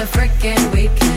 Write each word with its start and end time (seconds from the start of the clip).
Yeah, 0.00 0.56
yeah. 0.74 0.96
Don't 0.96 1.09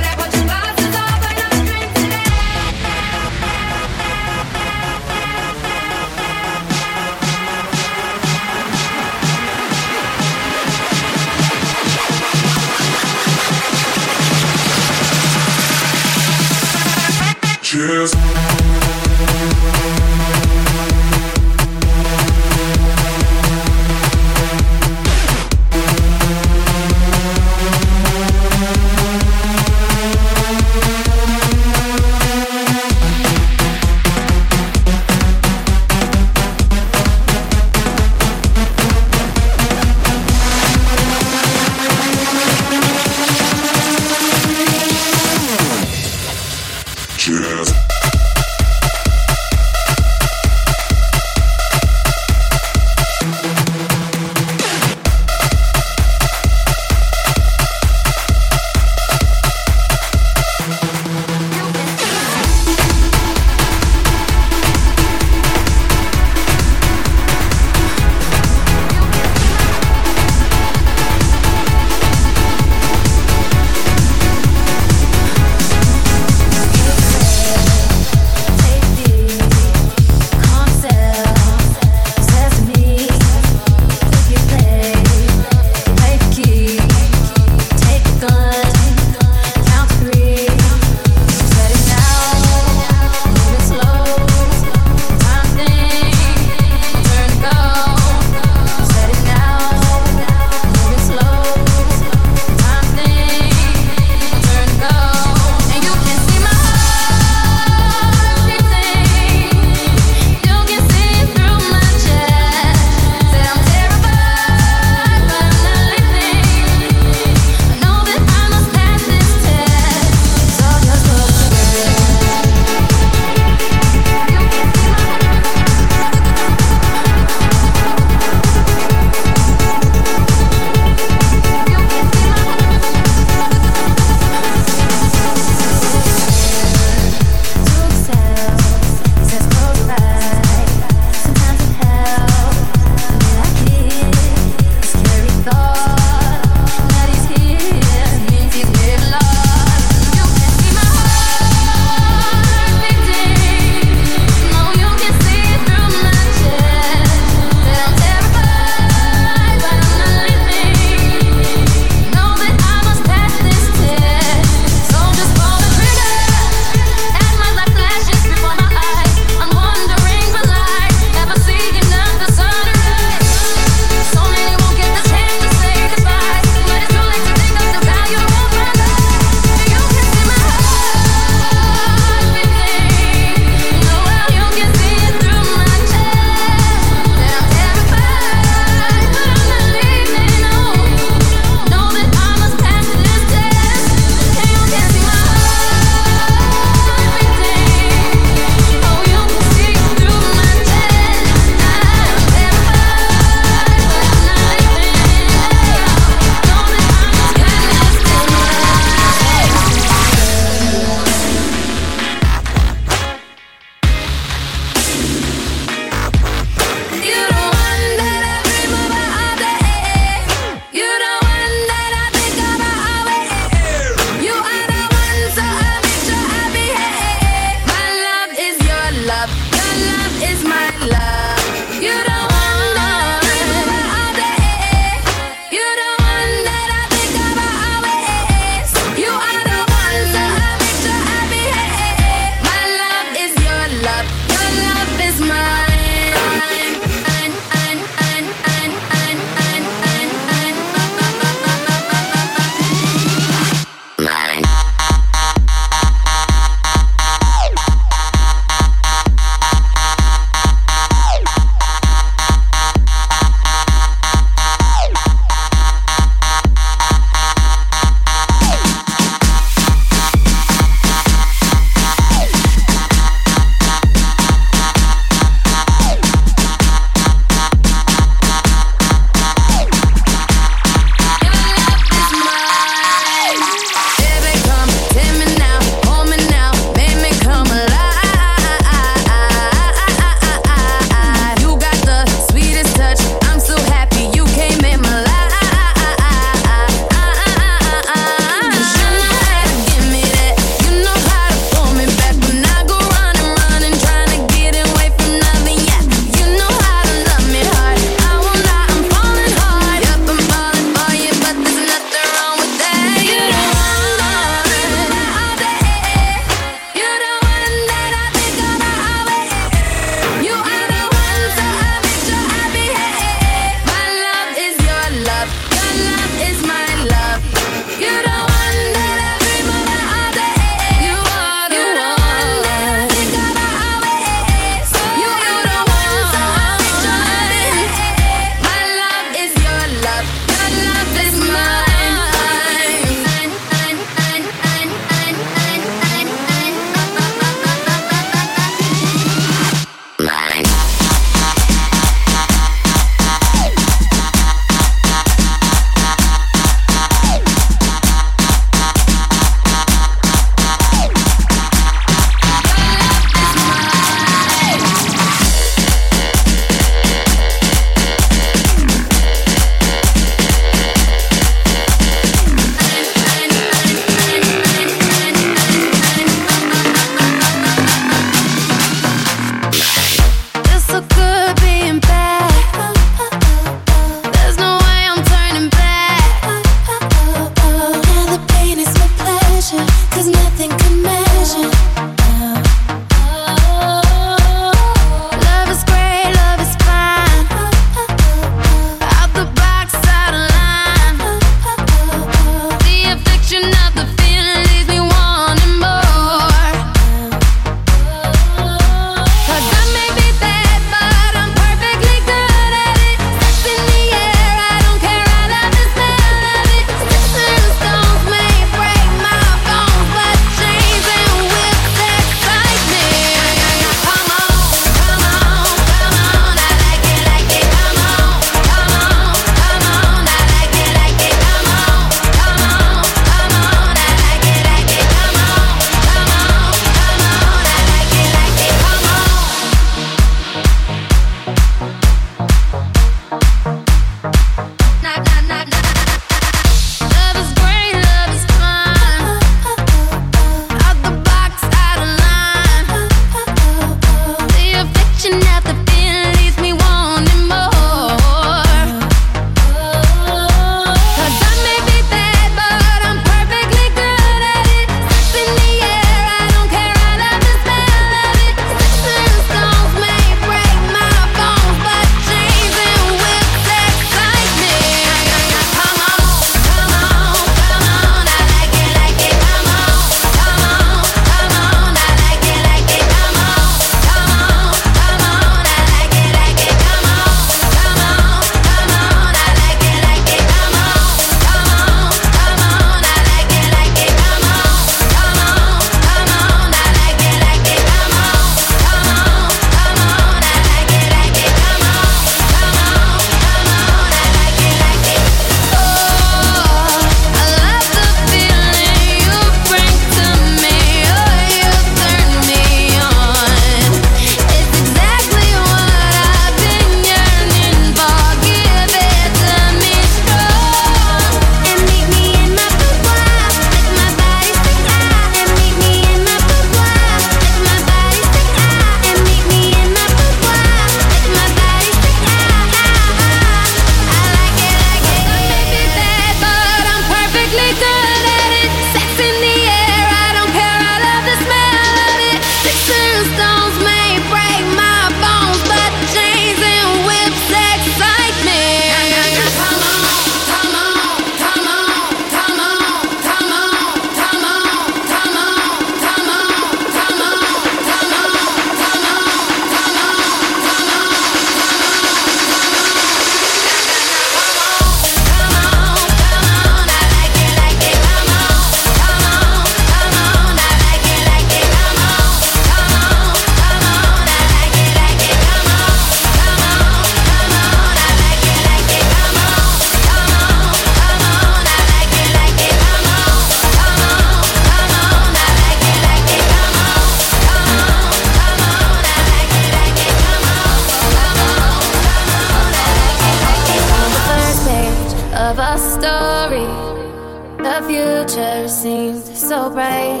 future 598.08 598.48
seemed 598.48 599.04
so 599.04 599.50
bright. 599.50 600.00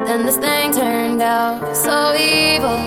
Then 0.00 0.26
this 0.26 0.36
thing 0.36 0.72
turned 0.72 1.22
out 1.22 1.76
so 1.76 2.14
evil. 2.14 2.78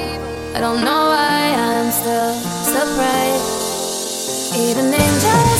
I 0.55 0.59
don't 0.59 0.81
know 0.81 1.05
why 1.13 1.53
I'm 1.57 1.91
still 1.91 2.33
surprised. 2.63 4.55
Even 4.55 4.93
angels. 4.93 5.52